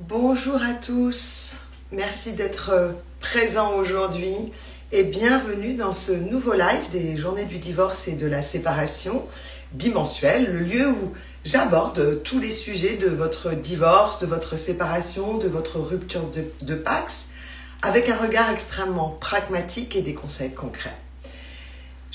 [0.00, 1.58] Bonjour à tous,
[1.92, 4.34] merci d'être euh, présents aujourd'hui
[4.90, 9.24] et bienvenue dans ce nouveau live des journées du divorce et de la séparation
[9.70, 11.12] bimensuel, le lieu où
[11.44, 16.74] j'aborde tous les sujets de votre divorce, de votre séparation, de votre rupture de, de
[16.74, 17.28] Pax,
[17.82, 21.03] avec un regard extrêmement pragmatique et des conseils concrets.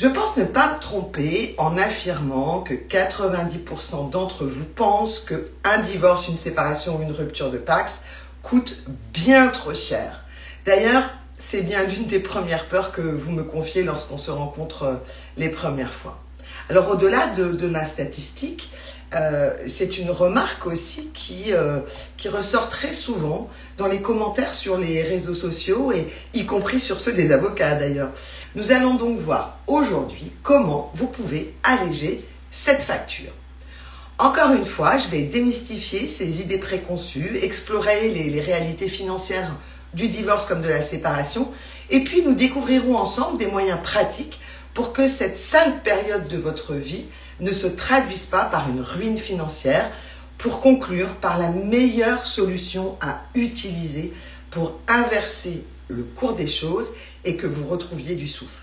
[0.00, 5.78] Je pense ne pas me tromper en affirmant que 90% d'entre vous pensent que un
[5.78, 8.02] divorce, une séparation ou une rupture de Pax
[8.44, 10.24] coûte bien trop cher.
[10.64, 11.02] D'ailleurs,
[11.36, 15.00] c'est bien l'une des premières peurs que vous me confiez lorsqu'on se rencontre
[15.36, 16.22] les premières fois.
[16.70, 18.70] Alors au-delà de, ma statistique,
[19.14, 21.80] euh, c'est une remarque aussi qui, euh,
[22.18, 23.48] qui ressort très souvent
[23.78, 28.10] dans les commentaires sur les réseaux sociaux et y compris sur ceux des avocats d'ailleurs.
[28.54, 33.32] Nous allons donc voir aujourd'hui comment vous pouvez alléger cette facture.
[34.18, 39.54] Encore une fois, je vais démystifier ces idées préconçues, explorer les, les réalités financières
[39.94, 41.48] du divorce comme de la séparation,
[41.88, 44.38] et puis nous découvrirons ensemble des moyens pratiques
[44.74, 47.06] pour que cette sale période de votre vie
[47.40, 49.90] ne se traduise pas par une ruine financière,
[50.38, 54.12] pour conclure par la meilleure solution à utiliser
[54.50, 56.92] pour inverser le cours des choses
[57.24, 58.62] et que vous retrouviez du souffle.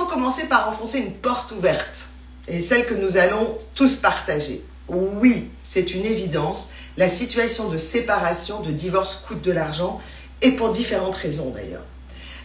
[0.00, 2.08] Commencer par enfoncer une porte ouverte,
[2.48, 4.64] et celle que nous allons tous partager.
[4.88, 10.00] Oui, c'est une évidence, la situation de séparation, de divorce coûte de l'argent,
[10.40, 11.84] et pour différentes raisons d'ailleurs.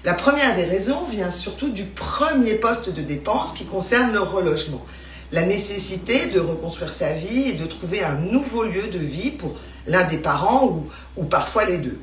[0.03, 4.85] La première des raisons vient surtout du premier poste de dépense qui concerne le relogement.
[5.31, 9.55] La nécessité de reconstruire sa vie et de trouver un nouveau lieu de vie pour
[9.87, 10.85] l'un des parents
[11.17, 11.99] ou parfois les deux.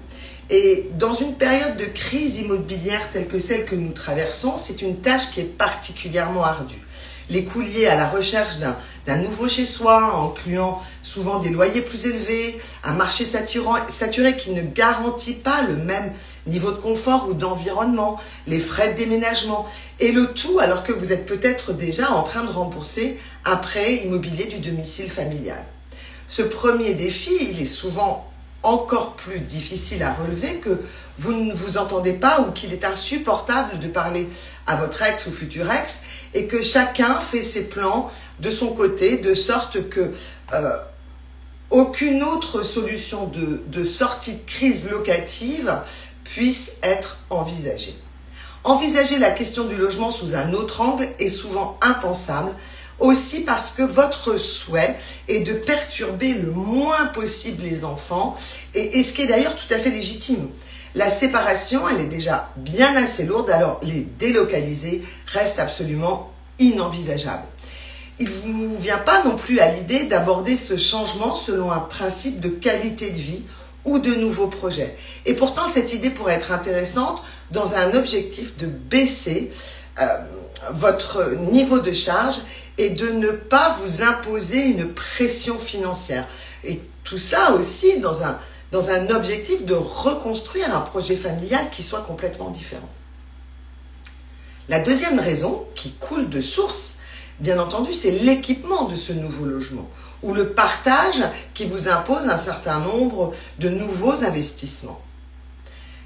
[0.50, 5.00] Et dans une période de crise immobilière telle que celle que nous traversons, c'est une
[5.00, 6.82] tâche qui est particulièrement ardue.
[7.30, 8.56] Les coûts liés à la recherche
[9.06, 14.60] d'un nouveau chez soi, incluant souvent des loyers plus élevés, un marché saturé qui ne
[14.60, 16.12] garantit pas le même
[16.46, 19.66] niveau de confort ou d'environnement, les frais de déménagement,
[20.00, 23.94] et le tout alors que vous êtes peut-être déjà en train de rembourser un prêt
[24.04, 25.64] immobilier du domicile familial.
[26.28, 28.30] Ce premier défi, il est souvent
[28.64, 30.80] encore plus difficile à relever que
[31.16, 34.28] vous ne vous entendez pas ou qu'il est insupportable de parler
[34.66, 36.00] à votre ex ou futur ex
[36.32, 38.10] et que chacun fait ses plans
[38.40, 40.12] de son côté de sorte que
[40.52, 40.76] euh,
[41.70, 45.78] aucune autre solution de, de sortie de crise locative
[46.24, 47.94] puisse être envisagée.
[48.64, 52.50] Envisager la question du logement sous un autre angle est souvent impensable
[52.98, 54.96] aussi parce que votre souhait
[55.28, 58.36] est de perturber le moins possible les enfants,
[58.74, 60.48] et, ce qui est d'ailleurs tout à fait légitime.
[60.94, 67.44] La séparation, elle est déjà bien assez lourde, alors les délocaliser reste absolument inenvisageable.
[68.18, 72.40] Il ne vous vient pas non plus à l'idée d'aborder ce changement selon un principe
[72.40, 73.44] de qualité de vie
[73.84, 74.96] ou de nouveaux projets.
[75.26, 79.50] Et pourtant, cette idée pourrait être intéressante dans un objectif de baisser
[80.00, 80.06] euh,
[80.72, 82.36] votre niveau de charge
[82.78, 86.26] et de ne pas vous imposer une pression financière.
[86.64, 88.38] Et tout ça aussi dans un,
[88.72, 92.88] dans un objectif de reconstruire un projet familial qui soit complètement différent.
[94.68, 96.98] La deuxième raison, qui coule de source,
[97.38, 99.88] bien entendu, c'est l'équipement de ce nouveau logement
[100.24, 105.00] ou le partage qui vous impose un certain nombre de nouveaux investissements.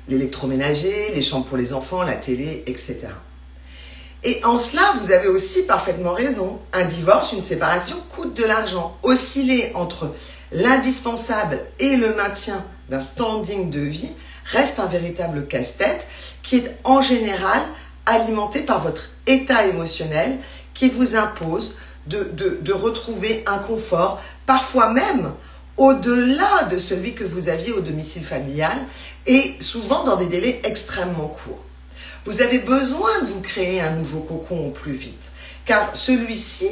[0.09, 2.99] L'électroménager, les chambres pour les enfants, la télé, etc.
[4.25, 6.59] Et en cela, vous avez aussi parfaitement raison.
[6.73, 8.99] Un divorce, une séparation coûte de l'argent.
[9.05, 10.13] Osciller entre
[10.51, 14.11] l'indispensable et le maintien d'un standing de vie
[14.47, 16.09] reste un véritable casse-tête
[16.43, 17.61] qui est en général
[18.07, 20.39] alimenté par votre état émotionnel
[20.75, 21.77] qui vous impose
[22.09, 25.33] de, retrouver un confort, parfois même
[25.77, 28.77] au-delà de celui que vous aviez au domicile familial
[29.27, 31.65] et souvent dans des délais extrêmement courts.
[32.25, 35.31] Vous avez besoin de vous créer un nouveau cocon au plus vite,
[35.65, 36.69] car celui-ci,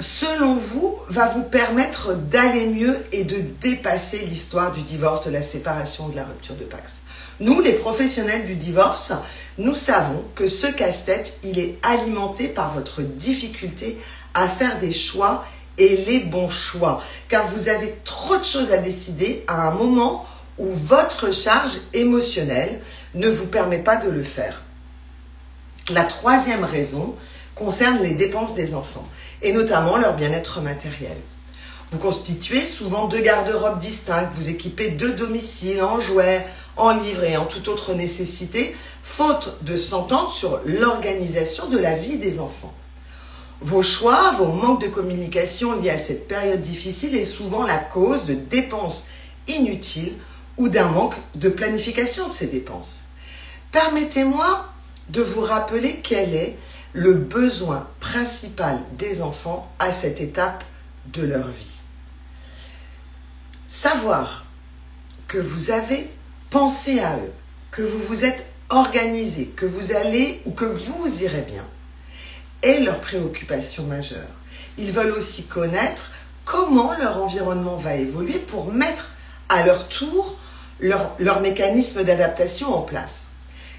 [0.00, 5.42] selon vous, va vous permettre d'aller mieux et de dépasser l'histoire du divorce, de la
[5.42, 7.02] séparation, de la rupture de Pax.
[7.40, 9.12] Nous, les professionnels du divorce,
[9.58, 13.98] nous savons que ce casse-tête, il est alimenté par votre difficulté
[14.34, 15.44] à faire des choix
[15.78, 20.26] et les bons choix, car vous avez trop de choses à décider à un moment
[20.58, 22.80] où votre charge émotionnelle
[23.14, 24.62] ne vous permet pas de le faire.
[25.90, 27.14] La troisième raison
[27.54, 29.06] concerne les dépenses des enfants,
[29.42, 31.16] et notamment leur bien-être matériel.
[31.92, 36.44] Vous constituez souvent deux garde-robes distincts, vous équipez deux domiciles en jouets,
[36.76, 42.16] en livres et en toute autre nécessité, faute de s'entendre sur l'organisation de la vie
[42.16, 42.74] des enfants.
[43.60, 48.24] Vos choix, vos manques de communication liés à cette période difficile est souvent la cause
[48.24, 49.06] de dépenses
[49.46, 50.12] inutiles
[50.58, 53.04] ou d'un manque de planification de ces dépenses.
[53.70, 54.68] Permettez-moi
[55.08, 56.58] de vous rappeler quel est
[56.92, 60.64] le besoin principal des enfants à cette étape
[61.12, 61.80] de leur vie.
[63.68, 64.46] Savoir
[65.28, 66.08] que vous avez
[66.50, 67.32] pensé à eux,
[67.70, 71.64] que vous vous êtes organisé, que vous allez ou que vous irez bien,
[72.62, 74.28] est leur préoccupation majeure.
[74.78, 76.10] Ils veulent aussi connaître
[76.44, 79.10] comment leur environnement va évoluer pour mettre
[79.48, 80.38] à leur tour
[80.80, 83.28] leur, leur mécanisme d'adaptation en place.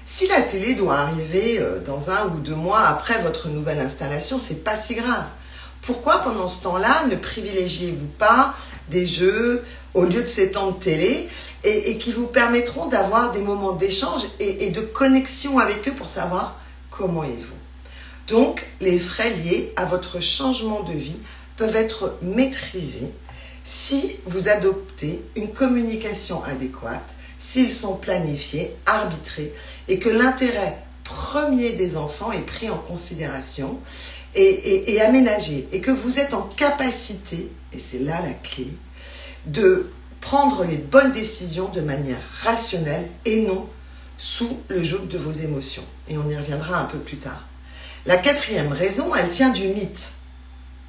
[0.04, 4.38] Si la télé doit arriver euh, dans un ou deux mois après votre nouvelle installation,
[4.38, 5.26] c'est pas si grave.
[5.82, 8.54] Pourquoi pendant ce temps-là ne privilégiez-vous pas
[8.90, 9.64] des jeux
[9.94, 11.28] au lieu de ces temps de télé
[11.64, 16.08] et, qui vous permettront d'avoir des moments d'échange et, et de connexion avec eux pour
[16.08, 16.58] savoir
[16.90, 17.56] comment ils vont?
[18.26, 21.18] Donc, les frais liés à votre changement de vie
[21.56, 23.12] peuvent être maîtrisés
[23.64, 29.52] si vous adoptez une communication adéquate, s'ils sont planifiés, arbitrés
[29.88, 33.78] et que l'intérêt premier des enfants est pris en considération
[34.34, 38.68] et, et, aménagé et que vous êtes en capacité, et c'est là la clé,
[39.46, 39.90] de
[40.20, 43.68] prendre les bonnes décisions de manière rationnelle et non
[44.16, 45.84] sous le joug de vos émotions.
[46.08, 47.46] Et on y reviendra un peu plus tard.
[48.06, 50.12] La quatrième raison, elle tient du mythe.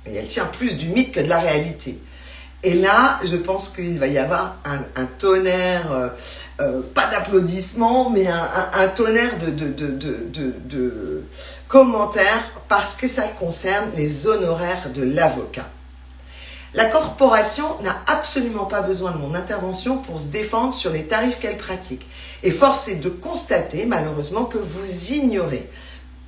[0.05, 1.99] Et elle tient plus du mythe que de la réalité.
[2.61, 6.09] Et là, je pense qu'il va y avoir un, tonnerre, euh,
[6.59, 11.23] euh, pas d'applaudissements, mais un, tonnerre de, de,
[11.69, 15.69] commentaires parce que ça concerne les honoraires de l'avocat.
[16.73, 21.39] La corporation n'a absolument pas besoin de mon intervention pour se défendre sur les tarifs
[21.39, 22.07] qu'elle pratique.
[22.43, 25.67] Et force est de constater, malheureusement, que vous ignorez